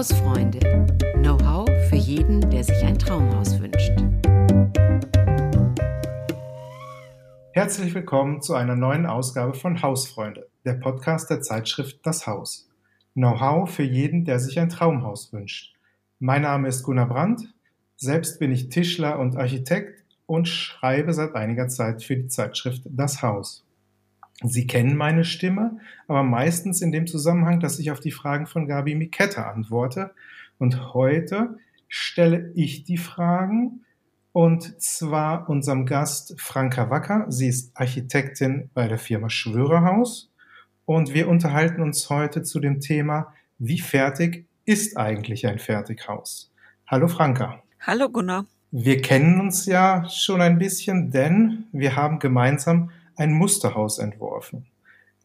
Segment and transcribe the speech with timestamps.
[0.00, 0.60] Hausfreunde.
[1.16, 3.92] Know-how für jeden, der sich ein Traumhaus wünscht.
[7.52, 12.66] Herzlich willkommen zu einer neuen Ausgabe von Hausfreunde, der Podcast der Zeitschrift Das Haus.
[13.12, 15.74] Know-how für jeden, der sich ein Traumhaus wünscht.
[16.18, 17.52] Mein Name ist Gunnar Brandt.
[17.96, 23.20] Selbst bin ich Tischler und Architekt und schreibe seit einiger Zeit für die Zeitschrift Das
[23.20, 23.66] Haus.
[24.42, 25.78] Sie kennen meine Stimme,
[26.08, 30.12] aber meistens in dem Zusammenhang, dass ich auf die Fragen von Gabi Miketta antworte.
[30.58, 31.58] Und heute
[31.88, 33.84] stelle ich die Fragen
[34.32, 37.26] und zwar unserem Gast Franka Wacker.
[37.28, 40.30] Sie ist Architektin bei der Firma Schwörerhaus
[40.86, 46.52] und wir unterhalten uns heute zu dem Thema, wie fertig ist eigentlich ein Fertighaus?
[46.86, 47.62] Hallo Franka.
[47.80, 48.46] Hallo Gunnar.
[48.70, 52.90] Wir kennen uns ja schon ein bisschen, denn wir haben gemeinsam
[53.20, 54.66] ein Musterhaus entworfen.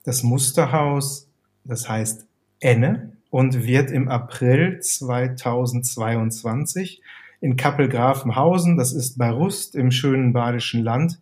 [0.03, 1.29] Das Musterhaus,
[1.63, 2.27] das heißt
[2.59, 7.01] Enne und wird im April 2022
[7.39, 11.21] in Kappelgrafenhausen, das ist bei Rust im schönen badischen Land,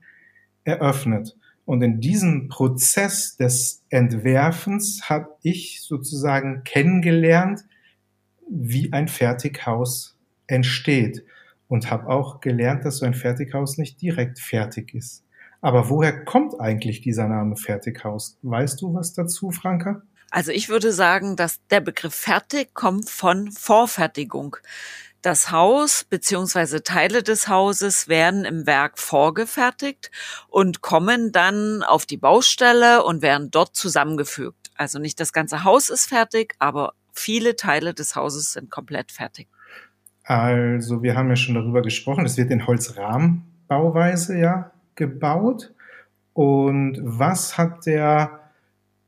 [0.63, 1.37] eröffnet.
[1.65, 7.61] Und in diesem Prozess des Entwerfens habe ich sozusagen kennengelernt,
[8.49, 11.23] wie ein Fertighaus entsteht
[11.67, 15.23] und habe auch gelernt, dass so ein Fertighaus nicht direkt fertig ist.
[15.63, 18.37] Aber woher kommt eigentlich dieser Name Fertighaus?
[18.41, 20.01] Weißt du was dazu, Franka?
[20.29, 24.57] Also ich würde sagen, dass der Begriff fertig kommt von Vorfertigung.
[25.21, 30.11] Das Haus beziehungsweise Teile des Hauses werden im Werk vorgefertigt
[30.49, 34.69] und kommen dann auf die Baustelle und werden dort zusammengefügt.
[34.75, 39.47] Also nicht das ganze Haus ist fertig, aber viele Teile des Hauses sind komplett fertig.
[40.25, 45.71] Also wir haben ja schon darüber gesprochen, es wird in Holzrahmenbauweise ja gebaut.
[46.33, 48.39] Und was hat der,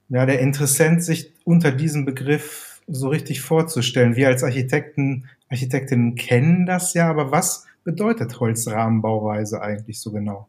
[0.10, 4.16] ja, der Interessent sich unter diesem Begriff so richtig vorzustellen?
[4.16, 10.48] Wir als Architekten, Architektinnen kennen das ja, aber was bedeutet Holzrahmenbauweise eigentlich so genau?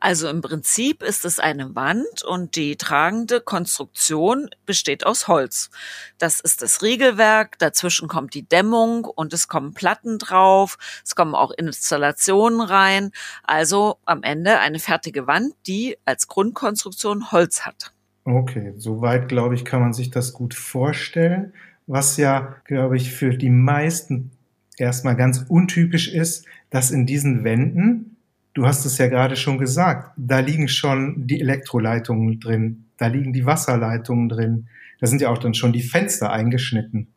[0.00, 5.70] Also im Prinzip ist es eine Wand und die tragende Konstruktion besteht aus Holz.
[6.18, 11.34] Das ist das Riegelwerk, dazwischen kommt die Dämmung und es kommen Platten drauf, es kommen
[11.34, 13.10] auch Installationen rein.
[13.42, 17.92] Also am Ende eine fertige Wand, die als Grundkonstruktion Holz hat.
[18.24, 21.52] Okay, soweit glaube ich, kann man sich das gut vorstellen.
[21.86, 24.32] Was ja, glaube ich, für die meisten
[24.76, 28.15] erstmal ganz untypisch ist, dass in diesen Wänden
[28.56, 33.34] Du hast es ja gerade schon gesagt, da liegen schon die Elektroleitungen drin, da liegen
[33.34, 34.68] die Wasserleitungen drin,
[34.98, 37.08] da sind ja auch dann schon die Fenster eingeschnitten.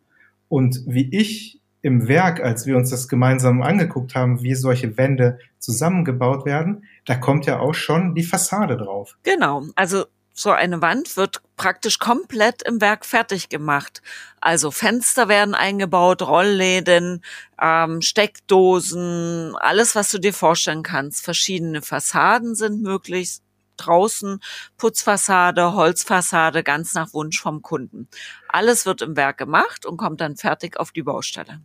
[0.49, 5.39] Und wie ich im Werk, als wir uns das gemeinsam angeguckt haben, wie solche Wände
[5.59, 9.17] zusammengebaut werden, da kommt ja auch schon die Fassade drauf.
[9.23, 10.07] Genau, also
[10.39, 14.01] so eine Wand wird praktisch komplett im Werk fertig gemacht.
[14.39, 17.21] Also Fenster werden eingebaut, Rollläden,
[17.61, 21.25] ähm, Steckdosen, alles, was du dir vorstellen kannst.
[21.25, 23.39] Verschiedene Fassaden sind möglich.
[23.75, 24.39] Draußen
[24.77, 28.07] Putzfassade, Holzfassade, ganz nach Wunsch vom Kunden.
[28.47, 31.61] Alles wird im Werk gemacht und kommt dann fertig auf die Baustelle.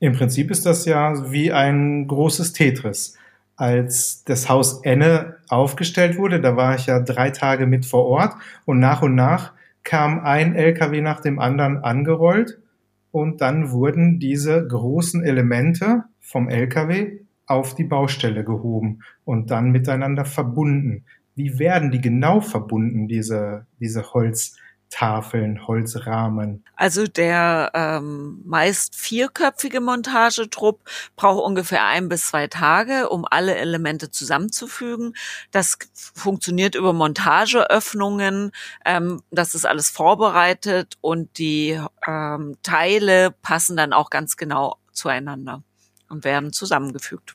[0.00, 3.16] Im Prinzip ist das ja wie ein großes Tetris
[3.56, 6.40] als das Haus Enne aufgestellt wurde.
[6.40, 9.52] Da war ich ja drei Tage mit vor Ort und nach und nach
[9.84, 12.58] kam ein LKW nach dem anderen angerollt
[13.10, 20.24] und dann wurden diese großen Elemente vom LKW auf die Baustelle gehoben und dann miteinander
[20.24, 21.04] verbunden.
[21.34, 24.56] Wie werden die genau verbunden, diese, diese Holz?
[24.92, 26.64] Tafeln, Holzrahmen?
[26.76, 30.80] Also der ähm, meist vierköpfige Montagetrupp
[31.16, 35.14] braucht ungefähr ein bis zwei Tage, um alle Elemente zusammenzufügen.
[35.50, 38.52] Das funktioniert über Montageöffnungen.
[38.84, 45.62] Ähm, das ist alles vorbereitet und die ähm, Teile passen dann auch ganz genau zueinander
[46.10, 47.34] und werden zusammengefügt.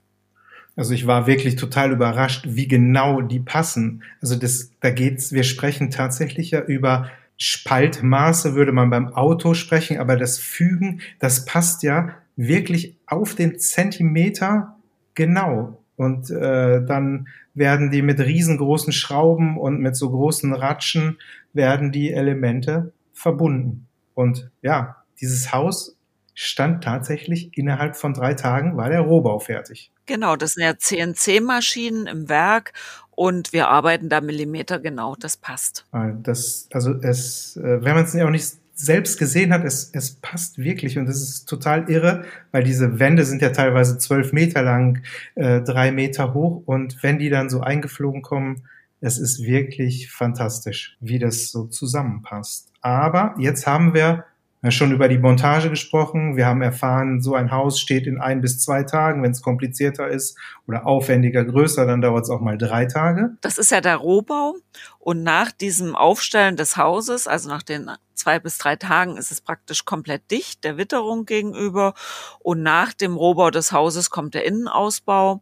[0.76, 4.04] Also ich war wirklich total überrascht, wie genau die passen.
[4.22, 10.00] Also das, da geht's, wir sprechen tatsächlich ja über Spaltmaße würde man beim Auto sprechen,
[10.00, 14.76] aber das Fügen, das passt ja wirklich auf den Zentimeter
[15.14, 15.84] genau.
[15.96, 21.18] Und äh, dann werden die mit riesengroßen Schrauben und mit so großen Ratschen
[21.54, 23.88] werden die Elemente verbunden.
[24.14, 25.98] Und ja, dieses Haus
[26.36, 29.92] stand tatsächlich innerhalb von drei Tagen war der Rohbau fertig.
[30.06, 32.74] Genau, das sind ja CNC-Maschinen im Werk
[33.18, 35.88] und wir arbeiten da Millimeter genau, das passt.
[36.22, 40.14] Das, also es, äh, wenn man es ja auch nicht selbst gesehen hat, es, es
[40.22, 44.62] passt wirklich und es ist total irre, weil diese Wände sind ja teilweise zwölf Meter
[44.62, 45.02] lang,
[45.34, 48.62] äh, drei Meter hoch und wenn die dann so eingeflogen kommen,
[49.02, 52.72] es ist wirklich fantastisch, wie das so zusammenpasst.
[52.82, 54.26] Aber jetzt haben wir
[54.70, 56.36] schon über die Montage gesprochen.
[56.36, 59.22] Wir haben erfahren, so ein Haus steht in ein bis zwei Tagen.
[59.24, 60.38] Wenn es komplizierter ist
[60.68, 63.38] oder aufwendiger, größer, dann dauert es auch mal drei Tage.
[63.42, 64.56] Das ist ja der Rohbau.
[65.00, 69.42] Und nach diesem Aufstellen des Hauses, also nach den zwei bis drei Tagen, ist es
[69.42, 71.94] praktisch komplett dicht, der Witterung gegenüber.
[72.40, 75.42] Und nach dem Rohbau des Hauses kommt der Innenausbau.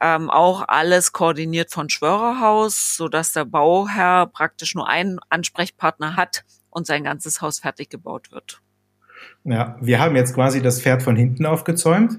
[0.00, 6.86] Ähm, auch alles koordiniert von Schwörerhaus, sodass der Bauherr praktisch nur einen Ansprechpartner hat, und
[6.86, 8.60] sein ganzes Haus fertig gebaut wird.
[9.44, 12.18] Ja, wir haben jetzt quasi das Pferd von hinten aufgezäumt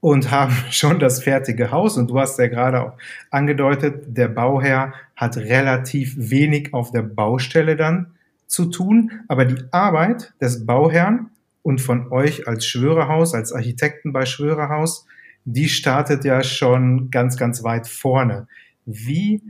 [0.00, 1.96] und haben schon das fertige Haus.
[1.96, 2.92] Und du hast ja gerade auch
[3.30, 8.12] angedeutet, der Bauherr hat relativ wenig auf der Baustelle dann
[8.46, 9.12] zu tun.
[9.28, 11.30] Aber die Arbeit des Bauherrn
[11.62, 15.06] und von euch als Schwörerhaus, als Architekten bei Schwörerhaus,
[15.44, 18.46] die startet ja schon ganz, ganz weit vorne.
[18.84, 19.42] Wie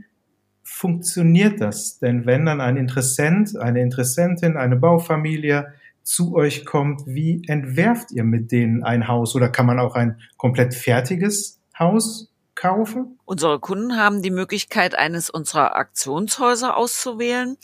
[0.73, 1.99] funktioniert das?
[1.99, 5.67] Denn wenn dann ein Interessent, eine Interessentin, eine Baufamilie
[6.01, 9.35] zu euch kommt, wie entwerft ihr mit denen ein Haus?
[9.35, 12.32] Oder kann man auch ein komplett fertiges Haus
[12.63, 13.19] kaufen?
[13.25, 17.57] Unsere Kunden haben die Möglichkeit, eines unserer Aktionshäuser auszuwählen.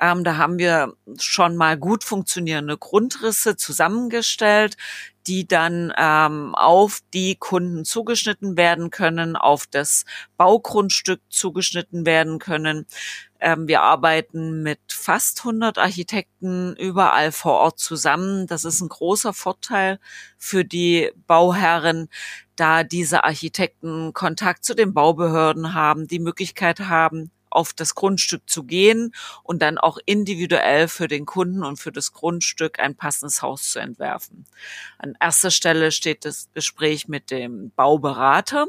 [0.00, 4.78] Ähm, da haben wir schon mal gut funktionierende Grundrisse zusammengestellt,
[5.26, 10.04] die dann ähm, auf die Kunden zugeschnitten werden können, auf das
[10.38, 12.86] Baugrundstück zugeschnitten werden können.
[13.40, 18.46] Ähm, wir arbeiten mit fast 100 Architekten überall vor Ort zusammen.
[18.46, 19.98] Das ist ein großer Vorteil
[20.38, 22.08] für die Bauherren,
[22.56, 28.64] da diese Architekten Kontakt zu den Baubehörden haben, die Möglichkeit haben, auf das Grundstück zu
[28.64, 33.70] gehen und dann auch individuell für den Kunden und für das Grundstück ein passendes Haus
[33.70, 34.44] zu entwerfen.
[34.98, 38.66] An erster Stelle steht das Gespräch mit dem Bauberater.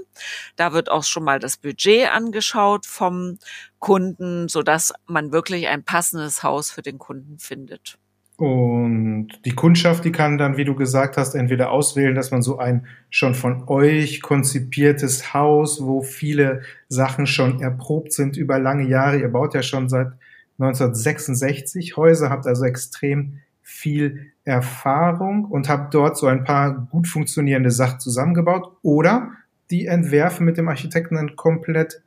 [0.56, 3.40] Da wird auch schon mal das Budget angeschaut vom
[3.80, 7.98] Kunden, so dass man wirklich ein passendes Haus für den Kunden findet.
[8.38, 12.60] Und die Kundschaft, die kann dann, wie du gesagt hast, entweder auswählen, dass man so
[12.60, 19.20] ein schon von euch konzipiertes Haus, wo viele Sachen schon erprobt sind über lange Jahre.
[19.20, 20.12] Ihr baut ja schon seit
[20.60, 27.72] 1966 Häuser, habt also extrem viel Erfahrung und habt dort so ein paar gut funktionierende
[27.72, 28.72] Sachen zusammengebaut.
[28.84, 29.32] Oder
[29.72, 32.04] die entwerfen mit dem Architekten ein komplett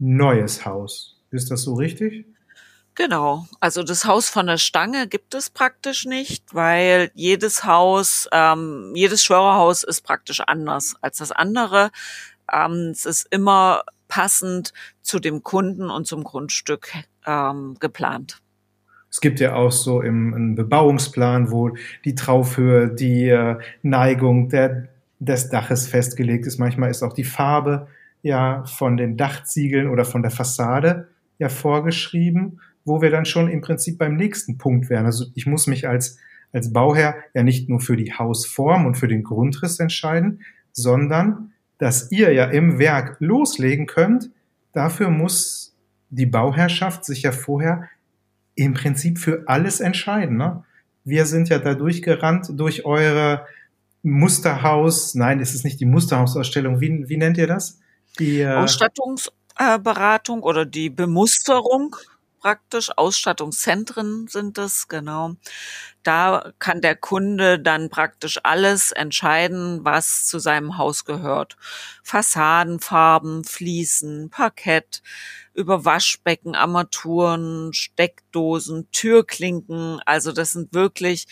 [0.00, 1.16] neues Haus.
[1.30, 2.26] Ist das so richtig?
[2.96, 8.92] Genau, also das Haus von der Stange gibt es praktisch nicht, weil jedes Haus, ähm,
[8.94, 11.90] jedes Schwörerhaus ist praktisch anders als das andere.
[12.52, 16.92] Ähm, es ist immer passend zu dem Kunden und zum Grundstück
[17.26, 18.40] ähm, geplant.
[19.10, 24.88] Es gibt ja auch so im, im Bebauungsplan, wo die Traufhöhe, die äh, Neigung der,
[25.18, 26.58] des Daches festgelegt ist.
[26.58, 27.88] Manchmal ist auch die Farbe
[28.22, 31.08] ja von den Dachziegeln oder von der Fassade
[31.38, 35.06] ja vorgeschrieben wo wir dann schon im Prinzip beim nächsten Punkt wären.
[35.06, 36.18] Also ich muss mich als,
[36.52, 40.42] als Bauherr ja nicht nur für die Hausform und für den Grundriss entscheiden,
[40.72, 44.30] sondern dass ihr ja im Werk loslegen könnt,
[44.72, 45.74] dafür muss
[46.10, 47.88] die Bauherrschaft sich ja vorher
[48.54, 50.36] im Prinzip für alles entscheiden.
[50.36, 50.62] Ne?
[51.04, 53.46] Wir sind ja da durchgerannt durch eure
[54.02, 57.80] Musterhaus, nein, es ist nicht die Musterhausausstellung, wie, wie nennt ihr das?
[58.18, 61.96] Die äh, Ausstattungsberatung oder die Bemusterung
[62.44, 62.90] praktisch.
[62.94, 65.36] Ausstattungszentren sind es, genau.
[66.02, 71.56] Da kann der Kunde dann praktisch alles entscheiden, was zu seinem Haus gehört.
[72.02, 75.02] Fassadenfarben, Fliesen, Parkett,
[75.54, 80.00] über Waschbecken, Armaturen, Steckdosen, Türklinken.
[80.04, 81.26] Also das sind wirklich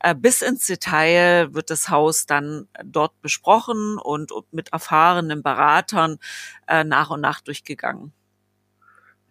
[0.00, 6.18] äh, bis ins Detail wird das Haus dann dort besprochen und mit erfahrenen Beratern
[6.66, 8.12] äh, nach und nach durchgegangen.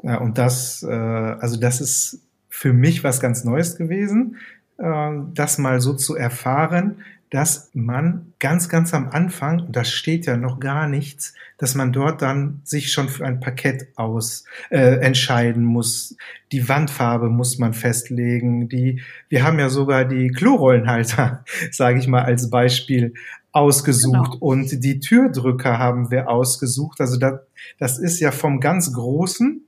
[0.03, 4.37] Ja, und das, äh, also das ist für mich was ganz Neues gewesen,
[4.77, 6.97] äh, das mal so zu erfahren,
[7.29, 12.21] dass man ganz, ganz am Anfang, das steht ja noch gar nichts, dass man dort
[12.21, 16.15] dann sich schon für ein Parkett aus äh, entscheiden muss.
[16.53, 18.69] Die Wandfarbe muss man festlegen.
[18.69, 23.13] Die, wir haben ja sogar die Klorollenhalter, sage ich mal als Beispiel,
[23.51, 24.37] ausgesucht genau.
[24.39, 27.01] und die Türdrücker haben wir ausgesucht.
[27.01, 27.39] Also das,
[27.79, 29.66] das ist ja vom ganz Großen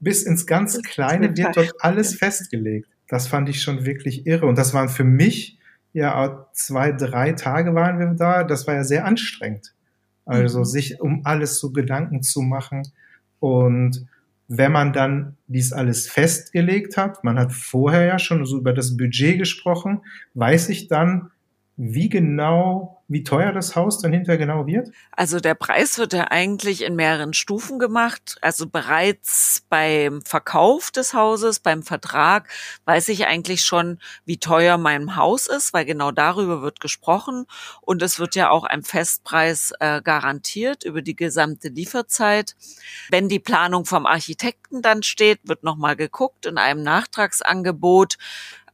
[0.00, 2.88] bis ins ganz Kleine wird dort alles festgelegt.
[3.08, 4.46] Das fand ich schon wirklich irre.
[4.46, 5.58] Und das waren für mich
[5.92, 8.44] ja zwei, drei Tage waren wir da.
[8.44, 9.74] Das war ja sehr anstrengend.
[10.24, 10.64] Also mhm.
[10.64, 12.82] sich um alles so Gedanken zu machen.
[13.40, 14.06] Und
[14.48, 18.96] wenn man dann dies alles festgelegt hat, man hat vorher ja schon so über das
[18.96, 20.00] Budget gesprochen,
[20.34, 21.30] weiß ich dann,
[21.76, 24.90] wie genau, wie teuer das Haus dann hinterher genau wird?
[25.12, 28.36] Also der Preis wird ja eigentlich in mehreren Stufen gemacht.
[28.40, 32.48] Also bereits beim Verkauf des Hauses, beim Vertrag,
[32.84, 37.46] weiß ich eigentlich schon, wie teuer mein Haus ist, weil genau darüber wird gesprochen.
[37.80, 42.54] Und es wird ja auch ein Festpreis äh, garantiert über die gesamte Lieferzeit.
[43.08, 48.18] Wenn die Planung vom Architekten dann steht, wird nochmal geguckt in einem Nachtragsangebot,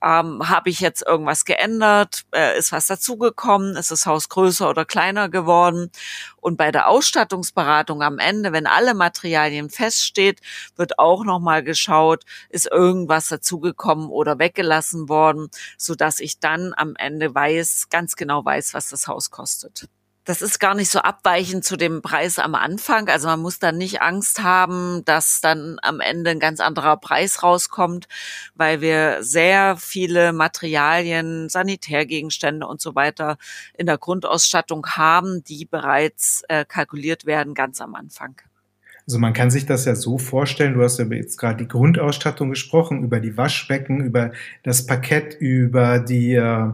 [0.07, 2.25] ähm, Habe ich jetzt irgendwas geändert?
[2.33, 3.77] Äh, ist was dazugekommen?
[3.77, 5.91] Ist das Haus größer oder kleiner geworden?
[6.37, 10.41] Und bei der Ausstattungsberatung am Ende, wenn alle Materialien feststeht,
[10.77, 16.95] wird auch nochmal geschaut, ist irgendwas dazugekommen oder weggelassen worden, so dass ich dann am
[16.97, 19.89] Ende weiß, ganz genau weiß, was das Haus kostet
[20.27, 23.09] das ist gar nicht so abweichend zu dem Preis am Anfang.
[23.09, 27.45] Also man muss dann nicht Angst haben, dass dann am Ende ein ganz anderer Preis
[27.45, 28.09] rauskommt,
[28.57, 33.39] weil wir sehr viele Materialien, Sanitärgegenstände und so weiter
[33.79, 38.35] in der Grundausstattung haben, die bereits äh, kalkuliert werden ganz am Anfang.
[39.07, 42.51] Also man kann sich das ja so vorstellen, du hast ja jetzt gerade die Grundausstattung
[42.51, 44.33] gesprochen, über die Waschbecken, über
[44.65, 46.73] das Parkett, über die äh,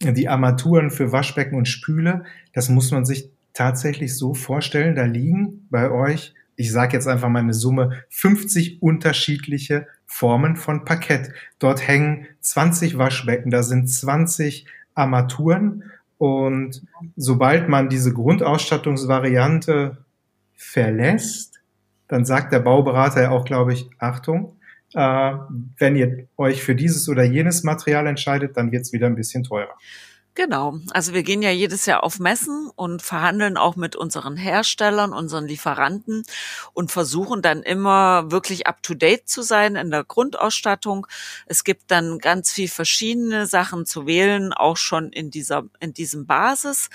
[0.00, 4.94] die Armaturen für Waschbecken und Spüle, das muss man sich tatsächlich so vorstellen.
[4.94, 10.84] Da liegen bei euch, ich sage jetzt einfach mal eine Summe, 50 unterschiedliche Formen von
[10.84, 11.32] Parkett.
[11.58, 15.84] Dort hängen 20 Waschbecken, da sind 20 Armaturen.
[16.18, 16.82] Und
[17.16, 19.98] sobald man diese Grundausstattungsvariante
[20.54, 21.60] verlässt,
[22.08, 24.56] dann sagt der Bauberater ja auch, glaube ich, Achtung,
[24.94, 25.32] äh,
[25.78, 29.42] wenn ihr euch für dieses oder jenes Material entscheidet, dann wird es wieder ein bisschen
[29.42, 29.74] teurer.
[30.40, 30.78] Genau.
[30.92, 35.46] Also wir gehen ja jedes Jahr auf Messen und verhandeln auch mit unseren Herstellern, unseren
[35.46, 36.22] Lieferanten
[36.72, 41.06] und versuchen dann immer wirklich up to date zu sein in der Grundausstattung.
[41.44, 46.24] Es gibt dann ganz viel verschiedene Sachen zu wählen, auch schon in dieser, in diesem
[46.24, 46.88] Basis.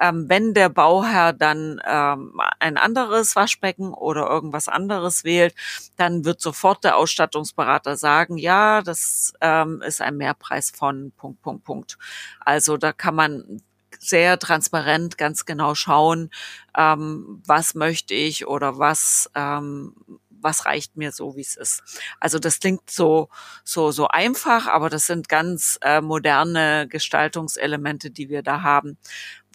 [0.00, 5.54] Ähm, wenn der Bauherr dann ähm, ein anderes Waschbecken oder irgendwas anderes wählt,
[5.96, 11.64] dann wird sofort der Ausstattungsberater sagen, ja, das ähm, ist ein Mehrpreis von Punkt, Punkt,
[11.64, 11.98] Punkt.
[12.40, 13.60] Also da kann man
[13.98, 16.30] sehr transparent ganz genau schauen,
[16.76, 19.94] ähm, was möchte ich oder was ähm,
[20.40, 21.82] was reicht mir so, wie es ist.
[22.20, 23.28] Also das klingt so
[23.64, 28.96] so so einfach, aber das sind ganz äh, moderne Gestaltungselemente, die wir da haben,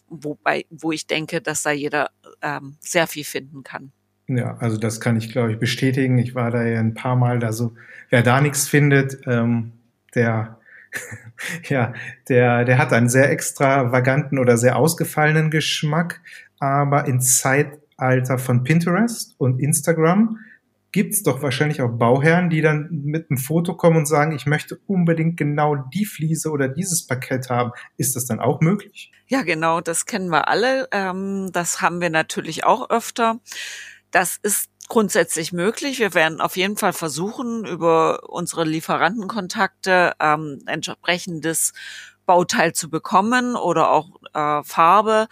[0.09, 2.09] wobei, wo ich denke, dass da jeder
[2.41, 3.93] ähm, sehr viel finden kann.
[4.27, 6.17] Ja, also das kann ich, glaube ich, bestätigen.
[6.17, 7.73] Ich war da ja ein paar Mal da so,
[8.09, 9.73] wer da nichts findet, ähm,
[10.15, 10.59] der,
[11.69, 11.93] ja,
[12.29, 16.21] der, der hat einen sehr extravaganten oder sehr ausgefallenen Geschmack,
[16.59, 20.39] aber im Zeitalter von Pinterest und Instagram
[20.93, 24.45] gibt es doch wahrscheinlich auch Bauherren, die dann mit einem Foto kommen und sagen, ich
[24.45, 27.71] möchte unbedingt genau die Fliese oder dieses Parkett haben.
[27.97, 29.11] Ist das dann auch möglich?
[29.27, 30.87] Ja, genau, das kennen wir alle.
[30.91, 33.39] Ähm, das haben wir natürlich auch öfter.
[34.11, 35.99] Das ist grundsätzlich möglich.
[35.99, 41.73] Wir werden auf jeden Fall versuchen, über unsere Lieferantenkontakte ähm, entsprechendes
[42.25, 45.27] Bauteil zu bekommen oder auch äh, Farbe.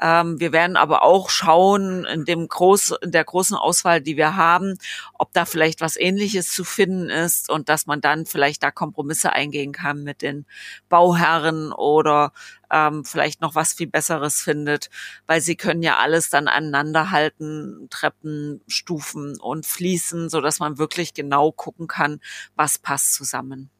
[0.00, 4.36] Ähm, wir werden aber auch schauen in dem groß, in der großen Auswahl, die wir
[4.36, 4.78] haben,
[5.18, 9.32] ob da vielleicht was Ähnliches zu finden ist und dass man dann vielleicht da Kompromisse
[9.32, 10.46] eingehen kann mit den
[10.88, 12.32] Bauherren oder
[12.70, 14.88] ähm, vielleicht noch was viel Besseres findet,
[15.26, 20.78] weil sie können ja alles dann aneinander halten, Treppen, Stufen und Fließen, so dass man
[20.78, 22.20] wirklich genau gucken kann,
[22.56, 23.70] was passt zusammen.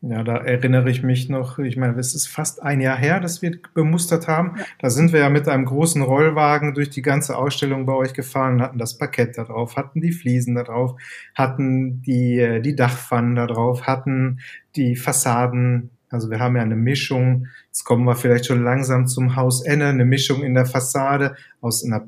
[0.00, 3.42] Ja, da erinnere ich mich noch, ich meine, es ist fast ein Jahr her, dass
[3.42, 4.54] wir bemustert haben.
[4.78, 8.62] Da sind wir ja mit einem großen Rollwagen durch die ganze Ausstellung bei euch gefahren,
[8.62, 10.94] hatten das Parkett da drauf, hatten die Fliesen da drauf,
[11.34, 14.38] hatten die, äh, die Dachpfannen da drauf, hatten
[14.76, 15.90] die Fassaden.
[16.10, 19.86] Also wir haben ja eine Mischung, jetzt kommen wir vielleicht schon langsam zum Haus Enne,
[19.86, 22.06] eine Mischung in der Fassade aus einer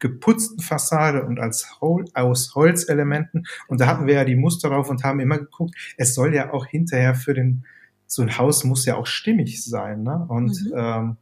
[0.00, 3.46] geputzten Fassade und als Hol aus Holzelementen.
[3.68, 6.52] Und da hatten wir ja die Muster drauf und haben immer geguckt, es soll ja
[6.52, 7.64] auch hinterher für den,
[8.06, 10.02] so ein Haus muss ja auch stimmig sein.
[10.02, 10.26] Ne?
[10.28, 10.72] Und mhm.
[10.74, 11.16] ähm,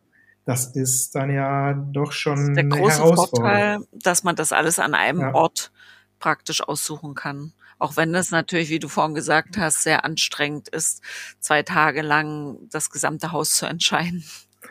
[0.45, 5.21] das ist dann ja doch schon der große Vorteil, dass man das alles an einem
[5.21, 5.35] ja.
[5.35, 5.73] Ort
[6.21, 7.53] praktisch aussuchen kann.
[7.79, 11.03] Auch wenn es natürlich, wie du vorhin gesagt hast, sehr anstrengend ist,
[11.39, 14.25] zwei Tage lang das gesamte Haus zu entscheiden.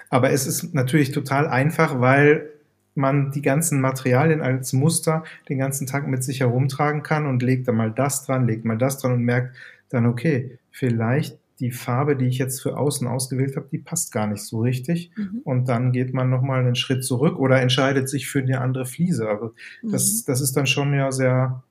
[0.09, 2.56] Aber es ist natürlich total einfach, weil
[2.97, 7.67] man die ganzen Materialien als Muster den ganzen Tag mit sich herumtragen kann und legt
[7.67, 9.55] dann mal das dran, legt mal das dran und merkt
[9.89, 14.27] dann, okay, vielleicht die Farbe, die ich jetzt für außen ausgewählt habe, die passt gar
[14.27, 15.11] nicht so richtig.
[15.15, 15.41] Mhm.
[15.43, 19.27] Und dann geht man nochmal einen Schritt zurück oder entscheidet sich für eine andere Fliese.
[19.27, 20.23] Also das, mhm.
[20.27, 21.63] das ist dann schon ja sehr,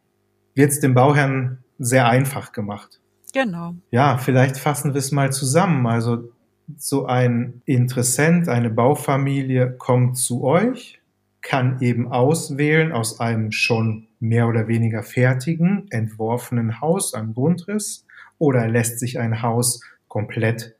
[0.54, 3.00] jetzt dem Bauherrn sehr einfach gemacht.
[3.32, 3.74] Genau.
[3.90, 5.86] Ja, vielleicht fassen wir es mal zusammen.
[5.86, 6.30] Also
[6.76, 10.95] so ein Interessent, eine Baufamilie kommt zu euch,
[11.46, 18.04] kann eben auswählen aus einem schon mehr oder weniger fertigen, entworfenen Haus, einem Grundriss,
[18.38, 20.74] oder er lässt sich ein Haus komplett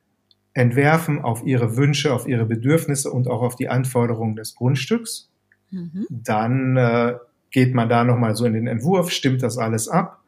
[0.54, 5.30] entwerfen auf ihre Wünsche, auf ihre Bedürfnisse und auch auf die Anforderungen des Grundstücks.
[5.70, 6.06] Mhm.
[6.10, 7.14] Dann äh,
[7.52, 10.20] geht man da nochmal so in den Entwurf, stimmt das alles ab.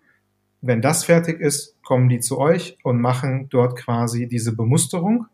[0.60, 5.26] Wenn das fertig ist, kommen die zu euch und machen dort quasi diese Bemusterung.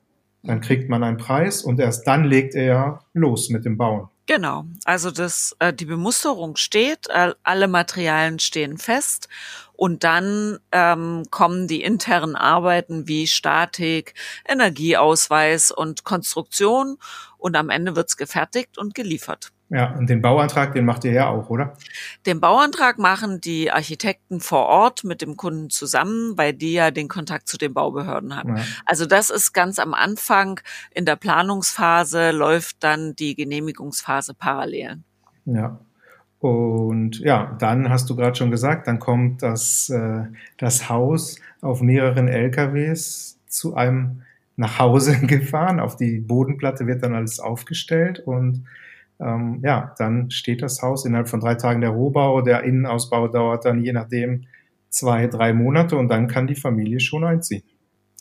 [0.43, 4.09] Dann kriegt man einen Preis und erst dann legt er los mit dem Bauen.
[4.27, 9.29] Genau, also das, äh, die Bemusterung steht, äh, alle Materialien stehen fest
[9.75, 14.15] und dann ähm, kommen die internen Arbeiten wie Statik,
[14.49, 16.97] Energieausweis und Konstruktion
[17.37, 19.54] und am Ende wird's gefertigt und geliefert.
[19.71, 21.75] Ja, und den Bauantrag, den macht ihr ja auch, oder?
[22.27, 27.09] Den Bauantrag machen die Architekten vor Ort mit dem Kunden zusammen, weil die ja den
[27.09, 28.57] Kontakt zu den Baubehörden haben.
[28.57, 28.63] Ja.
[28.85, 30.61] Also das ist ganz am Anfang.
[30.91, 34.99] In der Planungsphase läuft dann die Genehmigungsphase parallel.
[35.47, 35.79] Ja.
[36.41, 40.25] Und ja, dann hast du gerade schon gesagt, dann kommt das, äh,
[40.59, 44.23] das Haus auf mehreren LKWs zu einem
[44.57, 45.81] nach Hause gefahren.
[45.81, 48.67] Auf die Bodenplatte wird dann alles aufgestellt und
[49.21, 52.41] ähm, ja, dann steht das Haus innerhalb von drei Tagen der Rohbau.
[52.43, 54.47] Der Innenausbau dauert dann je nachdem
[54.89, 57.63] zwei, drei Monate und dann kann die Familie schon einziehen.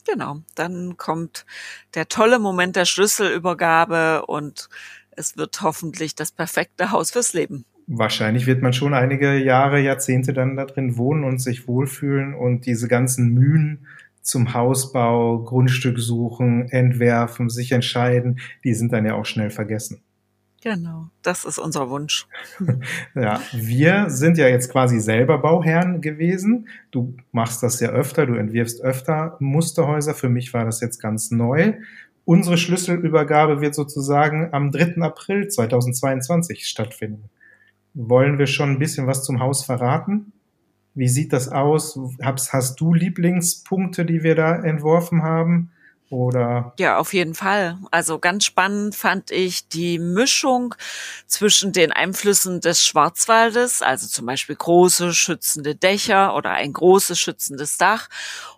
[0.06, 1.46] Genau, dann kommt
[1.96, 4.68] der tolle Moment der Schlüsselübergabe und
[5.12, 7.66] es wird hoffentlich das perfekte Haus fürs Leben.
[7.88, 12.66] Wahrscheinlich wird man schon einige Jahre, Jahrzehnte dann da drin wohnen und sich wohlfühlen und
[12.66, 13.88] diese ganzen Mühen
[14.22, 20.02] zum Hausbau, Grundstück suchen, entwerfen, sich entscheiden, die sind dann ja auch schnell vergessen.
[20.64, 22.26] Genau, das ist unser Wunsch.
[23.16, 26.70] ja, wir sind ja jetzt quasi selber Bauherren gewesen.
[26.90, 30.14] Du machst das ja öfter, du entwirfst öfter Musterhäuser.
[30.14, 31.74] Für mich war das jetzt ganz neu.
[32.24, 35.02] Unsere Schlüsselübergabe wird sozusagen am 3.
[35.02, 37.30] April 2022 stattfinden.
[37.94, 40.32] Wollen wir schon ein bisschen was zum Haus verraten?
[40.96, 42.00] Wie sieht das aus?
[42.22, 45.72] Hast, hast du Lieblingspunkte, die wir da entworfen haben?
[46.14, 46.74] Oder?
[46.78, 47.80] Ja, auf jeden Fall.
[47.90, 50.76] Also ganz spannend fand ich die Mischung
[51.26, 57.78] zwischen den Einflüssen des Schwarzwaldes, also zum Beispiel große schützende Dächer oder ein großes schützendes
[57.78, 58.10] Dach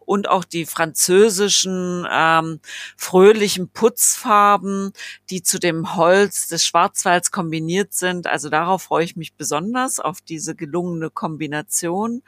[0.01, 2.59] und auch die französischen ähm,
[2.97, 4.91] fröhlichen Putzfarben,
[5.29, 8.27] die zu dem Holz des Schwarzwalds kombiniert sind.
[8.27, 12.21] Also darauf freue ich mich besonders, auf diese gelungene Kombination.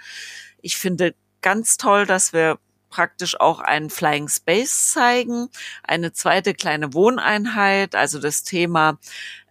[0.61, 5.49] Ich finde ganz toll, dass wir praktisch auch einen Flying Space zeigen,
[5.83, 8.97] eine zweite kleine Wohneinheit, also das Thema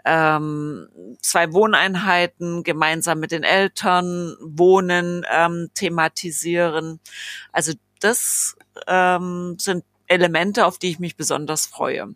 [0.04, 0.88] ähm,
[1.20, 7.00] zwei Wohneinheiten gemeinsam mit den Eltern wohnen, ähm, thematisieren.
[7.50, 12.14] Also das ähm, sind Elemente, auf die ich mich besonders freue.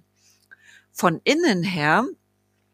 [0.93, 2.05] Von innen her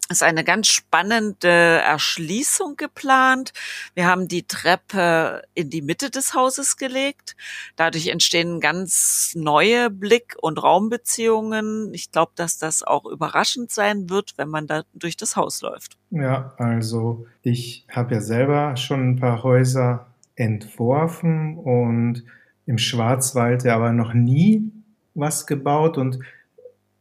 [0.08, 3.52] ist eine ganz spannende Erschließung geplant.
[3.94, 7.36] Wir haben die Treppe in die Mitte des Hauses gelegt.
[7.74, 11.92] Dadurch entstehen ganz neue Blick- und Raumbeziehungen.
[11.92, 15.96] Ich glaube, dass das auch überraschend sein wird, wenn man da durch das Haus läuft.
[16.10, 22.24] Ja, also ich habe ja selber schon ein paar Häuser entworfen und
[22.66, 24.70] im Schwarzwald ja aber noch nie
[25.14, 26.20] was gebaut und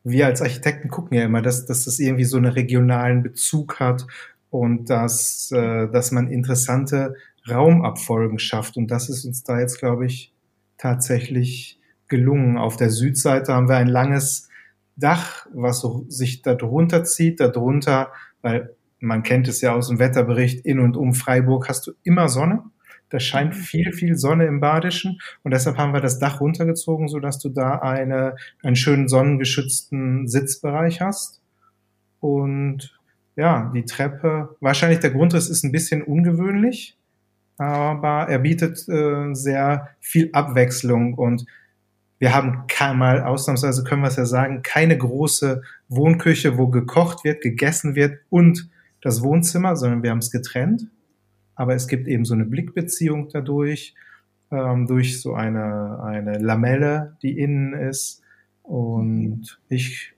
[0.05, 4.05] wir als Architekten gucken ja immer, dass, dass das irgendwie so einen regionalen Bezug hat
[4.51, 7.15] und dass, äh, dass man interessante
[7.49, 8.77] Raumabfolgen schafft.
[8.77, 10.31] Und das ist uns da jetzt, glaube ich,
[10.77, 12.57] tatsächlich gelungen.
[12.57, 14.47] Auf der Südseite haben wir ein langes
[14.95, 18.11] Dach, was so sich da drunter zieht, darunter,
[18.43, 22.29] weil man kennt es ja aus dem Wetterbericht, in und um Freiburg hast du immer
[22.29, 22.63] Sonne.
[23.09, 23.59] Da scheint mhm.
[23.59, 27.49] viel, viel Sonne im Badischen und deshalb haben wir das Dach runtergezogen, so dass du
[27.49, 31.41] da eine, einen schönen sonnengeschützten Sitzbereich hast.
[32.19, 32.97] Und
[33.35, 36.97] ja, die Treppe, wahrscheinlich der Grundriss ist ein bisschen ungewöhnlich,
[37.57, 41.45] aber er bietet äh, sehr viel Abwechslung und
[42.17, 42.63] wir haben
[42.97, 48.19] mal ausnahmsweise können wir es ja sagen, keine große Wohnküche, wo gekocht wird, gegessen wird
[48.29, 48.69] und
[49.01, 50.87] das Wohnzimmer, sondern wir haben es getrennt
[51.55, 53.95] aber es gibt eben so eine Blickbeziehung dadurch,
[54.51, 58.21] ähm, durch so eine, eine Lamelle, die innen ist.
[58.63, 60.13] Und ich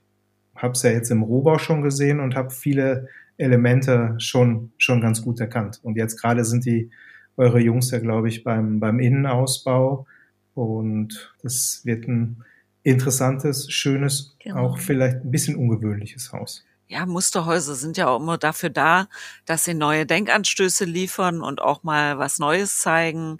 [0.54, 5.22] habe es ja jetzt im Rohbau schon gesehen und habe viele Elemente schon, schon ganz
[5.22, 5.80] gut erkannt.
[5.82, 6.90] Und jetzt gerade sind die
[7.36, 10.06] eure Jungs ja, glaube ich, beim, beim Innenausbau.
[10.54, 12.42] Und das wird ein
[12.82, 14.62] interessantes, schönes, genau.
[14.62, 19.08] auch vielleicht ein bisschen ungewöhnliches Haus ja, Musterhäuser sind ja auch immer dafür da,
[19.44, 23.38] dass sie neue Denkanstöße liefern und auch mal was Neues zeigen.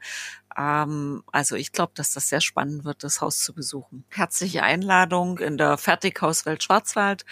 [0.56, 4.04] Ähm, also ich glaube, dass das sehr spannend wird, das Haus zu besuchen.
[4.10, 7.24] Herzliche Einladung in der Fertighauswelt Schwarzwald,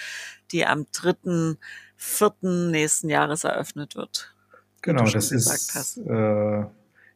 [0.52, 2.70] die am 3.4.
[2.70, 4.34] nächsten Jahres eröffnet wird.
[4.80, 6.64] Genau, das ist äh,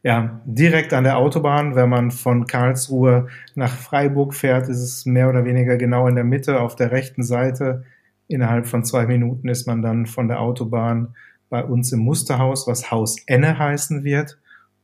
[0.03, 1.75] ja direkt an der Autobahn.
[1.75, 6.25] Wenn man von Karlsruhe nach Freiburg fährt, ist es mehr oder weniger genau in der
[6.25, 7.85] Mitte auf der rechten Seite.
[8.31, 11.15] Innerhalb von zwei Minuten ist man dann von der Autobahn
[11.49, 14.39] bei uns im Musterhaus, was Haus Enne heißen wird.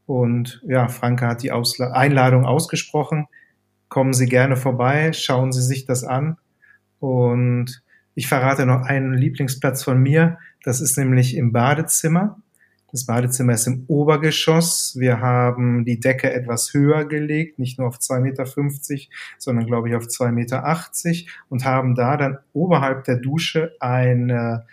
[0.06, 3.28] Und ja, Franke hat die Ausla Einladung ausgesprochen.
[3.90, 6.38] Kommen Sie gerne vorbei, schauen Sie sich das an.
[7.00, 7.82] Und
[8.16, 10.40] ich verrate noch einen Lieblingsplatz von mir.
[10.64, 12.40] Das ist nämlich im Badezimmer.
[12.92, 14.96] Das Badezimmer ist im Obergeschoss.
[14.98, 18.46] Wir haben die Decke etwas höher gelegt, nicht nur auf 2,50 Meter,
[19.38, 24.66] sondern glaube ich auf 2,80 Meter und haben da dann oberhalb der Dusche eine,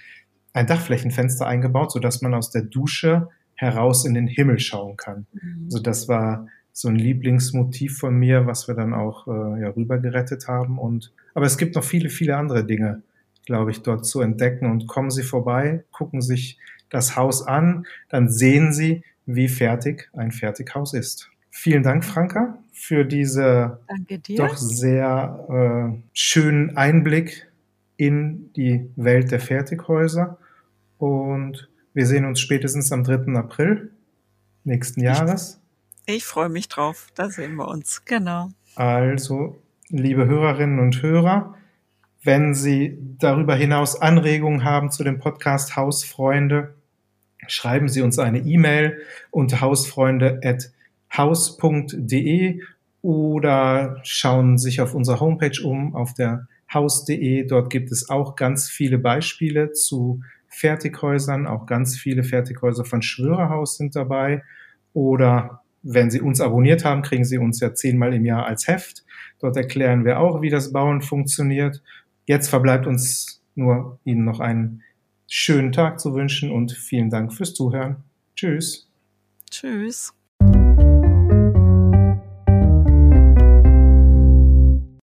[0.53, 5.27] ein Dachflächenfenster eingebaut, sodass man aus der Dusche heraus in den Himmel schauen kann.
[5.33, 5.65] Mhm.
[5.65, 10.49] Also das war so ein Lieblingsmotiv von mir, was wir dann auch äh, ja, rübergerettet
[10.49, 10.79] haben.
[10.79, 13.03] Und aber es gibt noch viele, viele andere Dinge,
[13.47, 14.71] glaube ich, dort zu entdecken.
[14.71, 16.59] Und kommen Sie vorbei, gucken sich
[16.95, 21.31] das Haus an, dann sehen Sie, wie fertig ein Fertighaus ist.
[21.51, 23.81] Vielen Dank, Franka, für diese
[24.37, 27.51] doch sehr äh, schönen Einblick
[27.97, 30.39] in die Welt der Fertighäuser.
[30.99, 33.35] Und wir sehen uns spätestens am 3.
[33.37, 33.93] April
[34.65, 35.61] nächsten Jahres.
[36.07, 37.09] Ich, ich freue mich drauf.
[37.15, 38.05] Da sehen wir uns.
[38.05, 38.51] Genau.
[38.75, 41.55] Also, liebe Hörerinnen und Hörer,
[42.25, 46.75] wenn Sie darüber hinaus Anregungen haben zu dem Podcast Hausfreunde,
[47.49, 48.99] schreiben Sie uns eine E-Mail
[49.31, 52.61] unter hausfreunde.haus.de
[53.03, 57.47] oder schauen sich auf unserer Homepage um, auf der haus.de.
[57.47, 63.77] Dort gibt es auch ganz viele Beispiele zu Fertighäusern, auch ganz viele Fertighäuser von Schwörerhaus
[63.77, 64.43] sind dabei.
[64.93, 69.05] Oder wenn Sie uns abonniert haben, kriegen Sie uns ja zehnmal im Jahr als Heft.
[69.41, 71.83] Dort erklären wir auch, wie das Bauen funktioniert.
[72.25, 74.84] Jetzt verbleibt uns nur Ihnen noch einen
[75.27, 78.05] schönen Tag zu wünschen und vielen Dank fürs Zuhören.
[78.37, 78.89] Tschüss.
[79.51, 80.13] Tschüss.